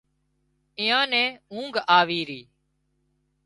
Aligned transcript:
ايئان 0.79 1.05
نين 1.11 1.29
اونگھ 1.51 1.79
آوي 1.99 2.19
ري 2.29 2.41